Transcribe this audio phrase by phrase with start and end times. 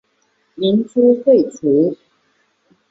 [0.55, 1.95] 民初废除。